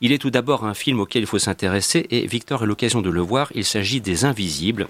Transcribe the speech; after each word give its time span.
Il 0.00 0.12
est 0.12 0.18
tout 0.18 0.30
d'abord 0.30 0.64
un 0.64 0.74
film 0.74 1.00
auquel 1.00 1.22
il 1.22 1.26
faut 1.26 1.38
s'intéresser 1.38 2.06
et 2.10 2.26
Victor 2.26 2.62
a 2.62 2.66
l'occasion 2.66 3.02
de 3.02 3.10
le 3.10 3.20
voir. 3.20 3.50
Il 3.54 3.64
s'agit 3.64 4.00
des 4.00 4.24
Invisibles, 4.24 4.88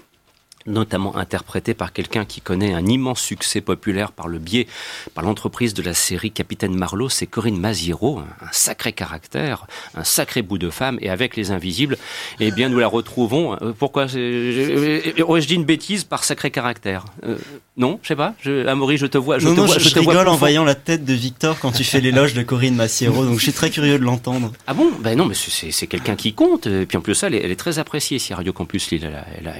notamment 0.67 1.15
interprété 1.15 1.73
par 1.73 1.93
quelqu'un 1.93 2.25
qui 2.25 2.41
connaît 2.41 2.73
un 2.73 2.85
immense 2.85 3.21
succès 3.21 3.61
populaire 3.61 4.11
par 4.11 4.27
le 4.27 4.39
biais, 4.39 4.67
par 5.13 5.23
l'entreprise 5.23 5.73
de 5.73 5.81
la 5.81 5.93
série 5.93 6.31
Capitaine 6.31 6.75
Marlowe, 6.75 7.09
c'est 7.09 7.25
Corinne 7.25 7.59
Maziero, 7.59 8.19
un, 8.19 8.25
sacré 8.51 8.91
caractère, 8.91 9.65
un 9.95 10.03
sacré 10.03 10.41
bout 10.41 10.57
de 10.57 10.69
femme, 10.69 10.97
et 11.01 11.09
avec 11.09 11.35
Les 11.35 11.51
Invisibles, 11.51 11.97
eh 12.39 12.51
bien, 12.51 12.69
nous 12.69 12.79
la 12.79 12.87
retrouvons. 12.87 13.53
Euh, 13.61 13.73
pourquoi 13.77 14.07
je, 14.07 15.39
dis 15.47 15.55
une 15.55 15.65
bêtise 15.65 16.03
par 16.03 16.23
sacré 16.23 16.51
caractère? 16.51 17.05
Euh, 17.25 17.37
Non, 17.77 17.99
je 18.03 18.09
sais 18.09 18.15
pas. 18.15 18.33
Je, 18.41 18.67
Amaury, 18.67 18.97
je 18.97 19.05
te 19.05 19.17
vois. 19.17 19.39
Je 19.39 19.47
non, 19.47 19.53
te 19.53 19.59
non, 19.59 19.65
vois, 19.65 19.77
je, 19.77 19.93
rigole 19.93 20.27
en 20.27 20.35
voyant 20.35 20.63
la 20.63 20.75
tête 20.75 21.05
de 21.05 21.13
Victor 21.13 21.59
quand 21.59 21.71
tu 21.71 21.83
fais 21.83 22.01
l'éloge 22.01 22.33
de 22.33 22.43
Corinne 22.43 22.75
Maziero, 22.75 23.25
donc 23.25 23.37
je 23.37 23.43
suis 23.43 23.53
très 23.53 23.69
curieux 23.69 23.97
de 23.97 24.03
l'entendre. 24.03 24.51
Ah 24.67 24.73
bon? 24.73 24.91
Ben 24.99 25.17
non, 25.17 25.25
mais 25.25 25.35
c'est 25.35 25.87
quelqu'un 25.87 26.15
qui 26.15 26.33
compte. 26.33 26.67
Et 26.67 26.85
puis 26.85 26.97
en 26.97 27.01
plus, 27.01 27.15
ça, 27.15 27.27
elle 27.27 27.35
est, 27.35 27.43
elle 27.43 27.51
est 27.51 27.55
très 27.55 27.79
appréciée 27.79 28.17
ici 28.17 28.33
à 28.33 28.37
Radio 28.37 28.51
Campus 28.51 28.91
Lille. 28.91 29.05
Elle 29.05 29.15
a, 29.15 29.25
elle 29.39 29.47
a, 29.47 29.53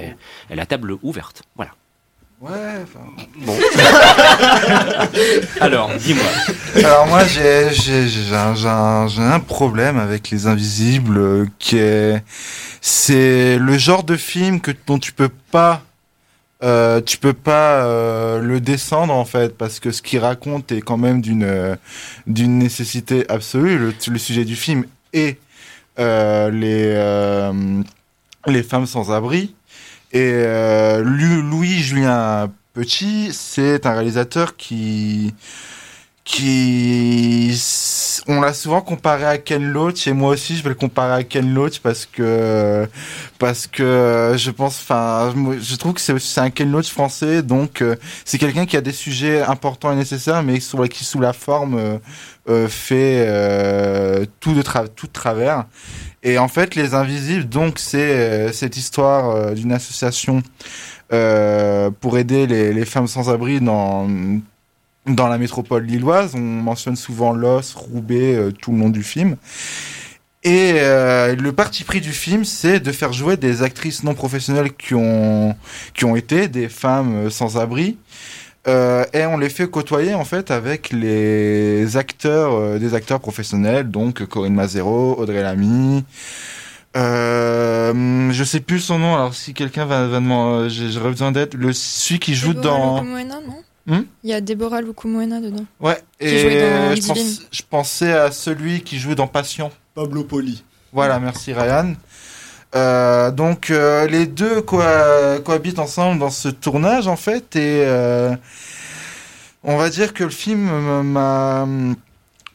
elle 0.50 0.60
a 0.60 0.66
table 0.66 0.97
ouverte. 1.02 1.42
Voilà. 1.56 1.72
Ouais, 2.40 2.50
enfin. 2.84 3.00
Bon. 3.36 3.56
Alors, 5.60 5.90
dis-moi. 5.98 6.24
Alors, 6.76 7.06
moi, 7.08 7.24
j'ai, 7.24 7.70
j'ai, 7.72 8.06
j'ai, 8.06 8.32
un, 8.32 8.54
j'ai, 8.54 8.68
un, 8.68 9.08
j'ai 9.08 9.22
un 9.22 9.40
problème 9.40 9.98
avec 9.98 10.30
Les 10.30 10.46
Invisibles 10.46 11.18
euh, 11.18 11.46
qui 11.58 11.78
est. 11.78 12.22
C'est 12.80 13.58
le 13.58 13.76
genre 13.76 14.04
de 14.04 14.16
film 14.16 14.60
que, 14.60 14.70
dont 14.86 15.00
tu 15.00 15.12
peux 15.12 15.30
pas. 15.50 15.82
Euh, 16.62 17.00
tu 17.00 17.18
peux 17.18 17.32
pas 17.32 17.84
euh, 17.84 18.40
le 18.40 18.60
descendre 18.60 19.14
en 19.14 19.24
fait 19.24 19.56
parce 19.56 19.78
que 19.78 19.92
ce 19.92 20.02
qu'il 20.02 20.18
raconte 20.18 20.72
est 20.72 20.80
quand 20.80 20.96
même 20.96 21.20
d'une 21.20 21.78
d'une 22.26 22.58
nécessité 22.58 23.24
absolue 23.28 23.78
le, 23.78 23.94
le, 24.08 24.18
sujet 24.18 24.44
du 24.44 24.56
film 24.56 24.84
est 25.12 25.38
euh, 26.00 26.50
les 26.50 27.52
les 28.50 28.62
femmes 28.64 28.86
sans 28.86 29.12
abri 29.12 29.54
et 30.12 30.32
euh, 30.32 31.02
Louis-Julien 31.02 32.50
Petit, 32.72 33.30
c'est 33.32 33.86
un 33.86 33.92
réalisateur 33.92 34.56
qui 34.56 35.34
qui 36.28 37.54
on 38.28 38.42
l'a 38.42 38.52
souvent 38.52 38.82
comparé 38.82 39.24
à 39.24 39.38
Ken 39.38 39.64
Loach 39.64 40.06
et 40.06 40.12
moi 40.12 40.32
aussi 40.32 40.56
je 40.56 40.62
vais 40.62 40.68
le 40.68 40.74
comparer 40.74 41.14
à 41.14 41.24
Ken 41.24 41.54
Loach 41.54 41.80
parce 41.80 42.04
que 42.04 42.86
parce 43.38 43.66
que 43.66 44.34
je 44.36 44.50
pense 44.50 44.78
enfin 44.82 45.34
je 45.58 45.76
trouve 45.76 45.94
que 45.94 46.00
c'est 46.00 46.40
un 46.40 46.50
Ken 46.50 46.70
Loach 46.70 46.90
français 46.90 47.42
donc 47.42 47.80
euh, 47.80 47.96
c'est 48.26 48.36
quelqu'un 48.36 48.66
qui 48.66 48.76
a 48.76 48.82
des 48.82 48.92
sujets 48.92 49.40
importants 49.40 49.90
et 49.90 49.96
nécessaires 49.96 50.42
mais 50.42 50.58
qui 50.58 51.04
sous 51.04 51.18
la 51.18 51.32
forme 51.32 51.78
euh, 51.78 51.98
euh 52.50 52.68
fait 52.68 53.24
euh, 53.26 54.26
tout 54.40 54.52
de 54.52 54.62
tout 54.94 55.06
de 55.06 55.12
travers. 55.12 55.64
Et 56.22 56.36
en 56.36 56.48
fait 56.48 56.74
les 56.74 56.94
invisibles 56.94 57.48
donc 57.48 57.78
c'est 57.78 58.12
euh, 58.12 58.52
cette 58.52 58.76
histoire 58.76 59.54
d'une 59.54 59.72
association 59.72 60.42
pour 61.08 62.18
aider 62.18 62.46
les, 62.46 62.74
les 62.74 62.84
femmes 62.84 63.06
sans 63.06 63.30
abri 63.30 63.62
dans 63.62 64.06
dans 65.14 65.28
la 65.28 65.38
métropole 65.38 65.84
lilloise. 65.84 66.34
On 66.34 66.40
mentionne 66.40 66.96
souvent 66.96 67.32
Los, 67.32 67.74
Roubaix, 67.76 68.34
euh, 68.34 68.50
tout 68.52 68.72
le 68.72 68.78
long 68.78 68.88
du 68.88 69.02
film. 69.02 69.36
Et 70.44 70.74
euh, 70.76 71.34
le 71.34 71.52
parti 71.52 71.84
pris 71.84 72.00
du 72.00 72.12
film, 72.12 72.44
c'est 72.44 72.80
de 72.80 72.92
faire 72.92 73.12
jouer 73.12 73.36
des 73.36 73.62
actrices 73.62 74.04
non 74.04 74.14
professionnelles 74.14 74.72
qui 74.72 74.94
ont 74.94 75.56
qui 75.94 76.04
ont 76.04 76.14
été 76.14 76.48
des 76.48 76.68
femmes 76.68 77.26
euh, 77.26 77.30
sans 77.30 77.58
abri. 77.58 77.98
Euh, 78.66 79.04
et 79.12 79.24
on 79.26 79.38
les 79.38 79.48
fait 79.48 79.68
côtoyer 79.68 80.14
en 80.14 80.24
fait 80.24 80.50
avec 80.50 80.90
les 80.90 81.96
acteurs, 81.96 82.78
des 82.78 82.94
acteurs 82.94 83.20
professionnels, 83.20 83.90
donc 83.90 84.24
Corinne 84.26 84.54
Mazero, 84.54 85.16
Audrey 85.18 85.42
Lamy. 85.42 86.04
Euh, 86.96 88.30
je 88.32 88.44
sais 88.44 88.60
plus 88.60 88.80
son 88.80 88.98
nom. 88.98 89.14
Alors 89.14 89.34
si 89.34 89.54
quelqu'un 89.54 89.84
va, 89.84 90.06
va 90.06 90.20
demander, 90.20 90.68
j'aurais 90.70 91.10
besoin 91.10 91.32
d'être 91.32 91.54
le 91.54 91.72
celui 91.72 92.18
qui 92.18 92.34
joue 92.34 92.54
dans. 92.54 93.04
Moena, 93.04 93.40
non? 93.46 93.62
Hmm 93.88 94.02
il 94.22 94.30
y 94.30 94.34
a 94.34 94.40
Deborah 94.42 94.82
Lukumwena 94.82 95.40
dedans. 95.40 95.64
Ouais, 95.80 95.98
et 96.20 96.94
je, 96.94 97.06
pense, 97.06 97.40
je, 97.50 97.62
pensais 97.62 98.12
à 98.12 98.30
celui 98.30 98.82
qui 98.82 98.98
jouait 98.98 99.14
dans 99.14 99.26
Passion. 99.26 99.72
Pablo 99.94 100.24
Poli. 100.24 100.62
Voilà, 100.92 101.18
merci 101.18 101.54
Ryan. 101.54 101.94
Euh, 102.74 103.30
donc 103.30 103.70
euh, 103.70 104.06
les 104.06 104.26
deux 104.26 104.60
co 104.60 104.82
cohabitent 105.42 105.78
ensemble 105.78 106.20
dans 106.20 106.28
ce 106.28 106.48
tournage 106.48 107.08
en 107.08 107.16
fait 107.16 107.56
et 107.56 107.82
euh, 107.86 108.36
on 109.64 109.78
va 109.78 109.88
dire 109.88 110.12
que 110.12 110.24
le 110.24 110.30
film 110.30 110.68
m'a 111.02 111.66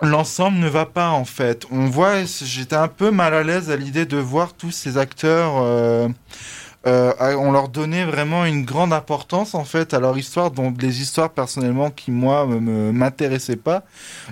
l'ensemble 0.02 0.60
ne 0.60 0.70
va 0.70 0.86
pas 0.86 1.10
en 1.10 1.26
fait. 1.26 1.66
On 1.72 1.88
voit 1.88 2.26
j'étais 2.26 2.76
un 2.76 2.88
peu 2.88 3.10
mal 3.10 3.34
à 3.34 3.42
l'aise 3.42 3.72
à 3.72 3.76
l'idée 3.76 4.06
de 4.06 4.18
voir 4.18 4.54
tous 4.54 4.70
ces 4.70 5.00
acteurs 5.00 5.64
euh, 6.86 7.14
on 7.38 7.52
leur 7.52 7.70
donnait 7.70 8.04
vraiment 8.04 8.46
une 8.46 8.66
grande 8.66 8.92
importance 8.92 9.56
en 9.56 9.64
fait 9.64 9.94
à 9.94 10.00
leur 10.00 10.18
histoire, 10.18 10.52
dont 10.52 10.70
des 10.72 11.02
histoires 11.02 11.30
personnellement 11.30 11.92
qui 11.92 12.12
moi 12.12 12.46
m'intéressaient 12.46 13.56
pas. 13.56 13.84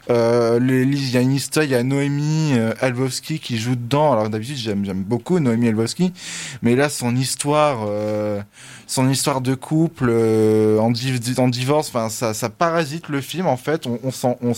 Euh, 0.10 0.60
il 0.62 1.10
y 1.10 1.18
a 1.18 1.22
une 1.22 1.32
histoire, 1.32 1.64
il 1.64 1.72
y 1.72 1.76
a 1.76 1.84
Noémie 1.84 2.54
euh, 2.58 2.74
Elvowski 2.82 3.40
qui 3.40 3.58
joue 3.58 3.76
dedans. 3.76 4.12
Alors 4.12 4.30
d'habitude 4.30 4.58
j'aime 4.58 5.04
beaucoup 5.04 5.40
Noémie 5.40 5.68
Elvowski, 5.68 6.14
mais 6.62 6.76
là 6.76 6.90
son 6.90 7.16
histoire, 7.16 7.86
euh, 7.88 8.42
son 8.86 9.10
histoire 9.10 9.42
de 9.42 9.56
couple 9.56 10.10
euh, 10.10 10.78
en, 10.80 10.92
div 10.92 11.20
en, 11.38 11.48
divorce, 11.48 11.88
enfin 11.88 12.10
ça, 12.10 12.34
ça 12.34 12.50
parasite 12.50 13.08
le 13.08 13.22
film 13.22 13.48
en 13.48 13.58
fait. 13.58 13.88
On, 13.88 14.00
on 14.04 14.12
s'en 14.12 14.38
on 14.42 14.54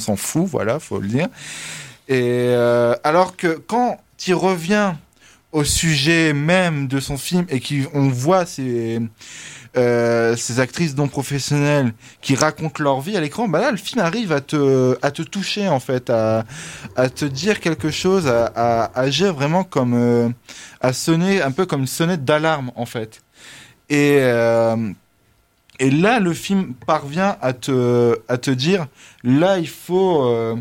s'en 0.00 0.16
fout, 0.16 0.46
voilà, 0.46 0.80
faut 0.80 0.98
le 0.98 1.08
dire. 1.08 1.28
Et 2.08 2.50
euh, 2.50 2.94
alors 3.04 3.36
que 3.36 3.48
quand 3.48 3.98
tu 4.16 4.34
reviens 4.34 4.98
au 5.56 5.64
sujet 5.64 6.34
même 6.34 6.86
de 6.86 7.00
son 7.00 7.16
film 7.16 7.46
et 7.48 7.60
qui 7.60 7.86
on 7.94 8.10
voit 8.10 8.44
ces 8.44 9.00
euh, 9.78 10.36
ces 10.36 10.60
actrices 10.60 10.94
non 10.96 11.08
professionnelles 11.08 11.94
qui 12.20 12.34
racontent 12.34 12.82
leur 12.84 13.00
vie 13.00 13.16
à 13.16 13.20
l'écran, 13.20 13.48
bah 13.48 13.60
là 13.60 13.70
le 13.70 13.78
film 13.78 14.02
arrive 14.02 14.32
à 14.32 14.42
te 14.42 14.98
à 15.00 15.10
te 15.10 15.22
toucher 15.22 15.68
en 15.68 15.80
fait, 15.80 16.10
à 16.10 16.44
à 16.94 17.08
te 17.08 17.24
dire 17.24 17.60
quelque 17.60 17.90
chose, 17.90 18.26
à, 18.28 18.90
agir 18.94 19.32
vraiment 19.32 19.64
comme 19.64 19.94
euh, 19.94 20.28
à 20.82 20.92
sonner 20.92 21.40
un 21.40 21.52
peu 21.52 21.64
comme 21.64 21.80
une 21.80 21.86
sonnette 21.86 22.24
d'alarme 22.24 22.70
en 22.76 22.84
fait. 22.84 23.22
Et 23.88 24.16
euh, 24.20 24.76
et 25.78 25.90
là 25.90 26.20
le 26.20 26.32
film 26.32 26.74
parvient 26.86 27.36
à 27.40 27.52
te 27.52 28.18
à 28.28 28.38
te 28.38 28.50
dire 28.50 28.86
là 29.22 29.58
il 29.58 29.68
faut 29.68 30.24
euh, 30.24 30.56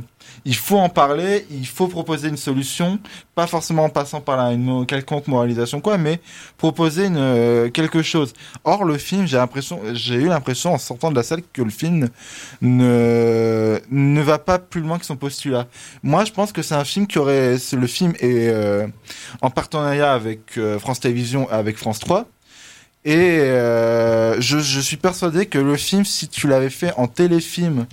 il 0.46 0.56
faut 0.56 0.78
en 0.78 0.90
parler, 0.90 1.46
il 1.50 1.66
faut 1.66 1.88
proposer 1.88 2.30
une 2.30 2.38
solution, 2.38 3.00
pas 3.34 3.48
forcément 3.48 3.86
en 3.86 3.90
passant 3.90 4.22
par 4.22 4.38
la, 4.38 4.52
une 4.54 4.86
quelconque 4.86 5.28
moralisation 5.28 5.82
quoi, 5.82 5.98
mais 5.98 6.20
proposer 6.58 7.08
une, 7.08 7.18
euh, 7.18 7.70
quelque 7.70 8.04
chose. 8.04 8.34
Or 8.64 8.84
le 8.84 8.98
film, 9.00 9.26
j'ai 9.26 9.38
l'impression, 9.38 9.82
j'ai 9.94 10.16
eu 10.16 10.28
l'impression 10.28 10.74
en 10.74 10.78
sortant 10.78 11.10
de 11.10 11.16
la 11.16 11.24
salle 11.24 11.42
que 11.52 11.64
le 11.64 11.72
film 11.72 12.10
ne 12.62 13.80
ne 13.90 14.22
va 14.22 14.38
pas 14.38 14.60
plus 14.60 14.82
loin 14.82 15.00
que 15.00 15.06
son 15.06 15.16
postulat. 15.16 15.68
Moi, 16.04 16.26
je 16.26 16.32
pense 16.32 16.52
que 16.52 16.62
c'est 16.62 16.76
un 16.76 16.86
film 16.86 17.08
qui 17.08 17.18
aurait, 17.18 17.56
le 17.74 17.88
film 17.88 18.14
est 18.20 18.48
euh, 18.50 18.88
en 19.42 19.50
partenariat 19.50 20.14
avec 20.14 20.58
euh, 20.58 20.78
France 20.80 21.00
Télévisions, 21.00 21.50
avec 21.50 21.78
France 21.78 22.00
3. 22.00 22.28
Et 23.06 23.40
euh, 23.40 24.42
je, 24.42 24.58
je 24.58 24.80
suis 24.80 24.98
persuadé 24.98 25.46
que 25.46 25.60
le 25.60 25.78
film, 25.78 26.06
si 26.06 26.28
tu 26.28 26.48
l'avais 26.48 26.72
fait 26.72 26.92
en 26.98 27.08
téléfilm, 27.08 27.86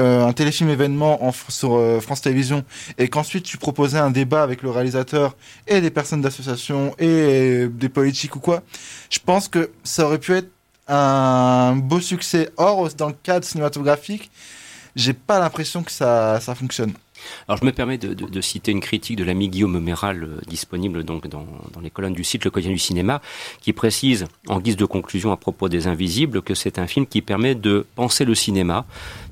euh, 0.00 0.24
un 0.26 0.32
téléfilm 0.32 0.68
événement 0.68 1.24
en, 1.24 1.32
sur 1.48 1.76
euh, 1.76 2.00
France 2.00 2.22
Télévisions 2.22 2.64
et 2.98 3.08
qu'ensuite 3.08 3.44
tu 3.44 3.56
proposais 3.56 3.98
un 3.98 4.10
débat 4.10 4.42
avec 4.42 4.62
le 4.62 4.70
réalisateur 4.70 5.36
et 5.68 5.80
des 5.80 5.90
personnes 5.90 6.22
d'association 6.22 6.94
et 6.98 7.68
des 7.68 7.88
politiques 7.88 8.34
ou 8.34 8.40
quoi, 8.40 8.62
je 9.10 9.20
pense 9.24 9.46
que 9.46 9.70
ça 9.84 10.04
aurait 10.06 10.18
pu 10.18 10.34
être 10.34 10.50
un 10.88 11.76
beau 11.76 12.00
succès. 12.00 12.50
Or, 12.56 12.88
dans 12.96 13.08
le 13.08 13.16
cadre 13.22 13.44
cinématographique, 13.46 14.30
j'ai 14.96 15.12
pas 15.12 15.38
l'impression 15.38 15.84
que 15.84 15.92
ça, 15.92 16.40
ça 16.40 16.56
fonctionne. 16.56 16.92
Alors 17.46 17.58
je 17.58 17.64
me 17.64 17.72
permets 17.72 17.98
de, 17.98 18.40
citer 18.40 18.72
une 18.72 18.80
critique 18.80 19.16
de 19.16 19.24
l'ami 19.24 19.48
Guillaume 19.48 19.78
Méral 19.80 20.22
euh, 20.22 20.40
disponible 20.46 21.04
donc 21.04 21.26
dans, 21.26 21.46
dans, 21.72 21.80
les 21.80 21.90
colonnes 21.90 22.14
du 22.14 22.24
site 22.24 22.44
Le 22.44 22.50
Quotidien 22.50 22.72
du 22.72 22.78
cinéma 22.78 23.20
qui 23.60 23.72
précise 23.72 24.26
en 24.46 24.60
guise 24.60 24.76
de 24.76 24.84
conclusion 24.84 25.32
à 25.32 25.36
propos 25.36 25.68
des 25.68 25.86
Invisibles 25.86 26.42
que 26.42 26.54
c'est 26.54 26.78
un 26.78 26.86
film 26.86 27.06
qui 27.06 27.22
permet 27.22 27.54
de 27.54 27.86
penser 27.94 28.24
le 28.24 28.34
cinéma 28.34 28.86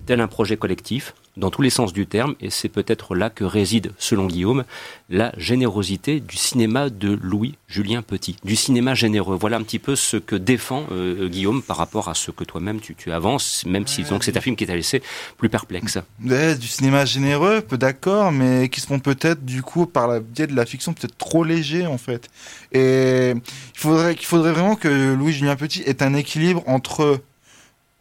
tel 0.07 0.21
un 0.21 0.29
projet 0.29 0.57
collectif 0.57 1.15
dans 1.37 1.51
tous 1.51 1.63
les 1.63 1.71
sens 1.71 1.93
du 1.93 2.07
terme, 2.07 2.35
et 2.41 2.51
c'est 2.51 2.69
peut-être 2.69 3.15
là 3.15 3.31
que 3.31 3.45
réside, 3.45 3.93
selon 3.99 4.27
Guillaume, 4.27 4.65
la 5.11 5.33
générosité 5.37 6.21
du 6.21 6.37
cinéma 6.37 6.91
de 6.91 7.19
Louis-Julien 7.23 8.03
Petit, 8.03 8.37
du 8.45 8.57
cinéma 8.57 8.95
généreux. 8.95 9.37
Voilà 9.39 9.59
un 9.59 9.63
petit 9.63 9.79
peu 9.79 9.97
ce 9.97 10.17
que 10.17 10.37
défend 10.37 10.87
euh, 10.93 11.29
Guillaume 11.29 11.63
par 11.63 11.77
rapport 11.77 12.09
à 12.09 12.15
ce 12.15 12.31
que 12.31 12.45
toi-même 12.45 12.81
tu, 12.81 12.95
tu 12.95 13.13
avances, 13.13 13.65
même 13.67 13.87
si 13.87 14.03
donc 14.05 14.25
c'est 14.25 14.37
un 14.37 14.41
film 14.41 14.57
qui 14.57 14.67
t'a 14.67 14.75
laissé 14.75 15.03
plus 15.37 15.49
perplexe. 15.49 15.99
Ouais, 16.25 16.57
du 16.57 16.67
cinéma 16.67 17.05
généreux, 17.05 17.61
peu 17.61 17.79
d'accord, 17.79 18.33
mais 18.33 18.69
qui 18.69 18.81
seront 18.81 18.99
peut-être 18.99 19.45
du 19.45 19.63
coup 19.63 19.87
par 19.87 20.09
la 20.09 20.21
biais 20.21 20.47
de 20.47 20.57
la 20.57 20.67
fiction 20.67 20.95
peut-être 20.95 21.17
trop 21.19 21.45
léger 21.45 21.87
en 21.87 21.99
fait. 21.99 22.29
Et 22.73 23.35
il 23.35 23.81
faudrait 23.81 24.15
qu'il 24.15 24.27
faudrait 24.27 24.53
vraiment 24.53 24.77
que 24.77 25.15
Louis-Julien 25.15 25.57
Petit 25.57 25.83
ait 25.83 26.03
un 26.03 26.15
équilibre 26.15 26.63
entre 26.67 27.21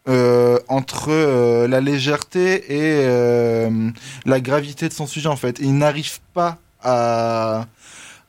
euh, 0.07 0.59
entre 0.67 1.07
euh, 1.09 1.67
la 1.67 1.81
légèreté 1.81 2.73
et 2.73 3.05
euh, 3.05 3.89
la 4.25 4.39
gravité 4.39 4.87
de 4.87 4.93
son 4.93 5.07
sujet 5.07 5.27
en 5.29 5.35
fait. 5.35 5.57
Il 5.59 5.77
n'arrive 5.77 6.19
pas 6.33 6.57
à, 6.83 7.65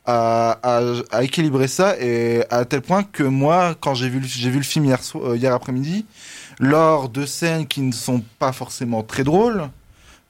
à, 0.06 0.58
à, 0.62 0.82
à 1.10 1.22
équilibrer 1.22 1.68
ça 1.68 1.96
et 2.00 2.44
à 2.50 2.64
tel 2.64 2.80
point 2.80 3.02
que 3.02 3.22
moi, 3.22 3.74
quand 3.78 3.94
j'ai 3.94 4.08
vu, 4.08 4.22
j'ai 4.24 4.50
vu 4.50 4.58
le 4.58 4.64
film 4.64 4.84
hier, 4.86 4.98
euh, 5.16 5.36
hier 5.36 5.52
après-midi, 5.52 6.06
lors 6.58 7.08
de 7.08 7.26
scènes 7.26 7.66
qui 7.66 7.82
ne 7.82 7.92
sont 7.92 8.22
pas 8.38 8.52
forcément 8.52 9.02
très 9.02 9.24
drôles, 9.24 9.68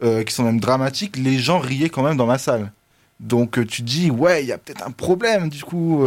euh, 0.02 0.24
qui 0.24 0.34
sont 0.34 0.42
même 0.42 0.60
dramatiques, 0.60 1.16
les 1.16 1.38
gens 1.38 1.58
riaient 1.58 1.90
quand 1.90 2.02
même 2.02 2.16
dans 2.16 2.26
ma 2.26 2.38
salle. 2.38 2.72
Donc 3.20 3.58
euh, 3.58 3.64
tu 3.64 3.82
te 3.82 3.86
dis, 3.86 4.10
ouais, 4.10 4.42
il 4.42 4.48
y 4.48 4.52
a 4.52 4.58
peut-être 4.58 4.86
un 4.86 4.90
problème 4.90 5.48
du 5.48 5.62
coup. 5.62 6.04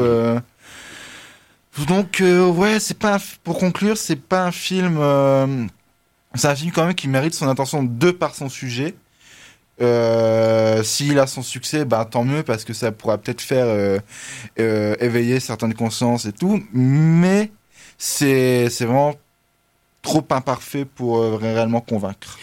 Donc 1.87 2.21
euh, 2.21 2.47
ouais, 2.49 2.79
c'est 2.79 2.97
pas 2.97 3.15
un 3.15 3.19
pour 3.43 3.57
conclure, 3.59 3.97
c'est 3.97 4.15
pas 4.15 4.45
un 4.45 4.51
film. 4.51 4.97
euh, 4.99 5.65
C'est 6.35 6.47
un 6.47 6.55
film 6.55 6.71
quand 6.71 6.85
même 6.85 6.95
qui 6.95 7.07
mérite 7.07 7.33
son 7.33 7.47
attention 7.49 7.83
de 7.83 8.11
par 8.11 8.35
son 8.35 8.49
sujet. 8.49 8.95
Euh, 9.81 10.83
S'il 10.83 11.19
a 11.19 11.27
son 11.27 11.41
succès, 11.43 11.85
bah, 11.85 12.05
tant 12.09 12.23
mieux 12.25 12.43
parce 12.43 12.65
que 12.65 12.73
ça 12.73 12.91
pourra 12.91 13.17
peut-être 13.17 13.41
faire 13.41 14.01
éveiller 14.57 15.39
certaines 15.39 15.73
consciences 15.73 16.25
et 16.25 16.33
tout. 16.33 16.61
Mais 16.73 17.51
c'est 17.97 18.67
vraiment 18.81 19.15
trop 20.01 20.25
imparfait 20.31 20.85
pour 20.85 21.21
réellement 21.39 21.81
convaincre. 21.81 22.37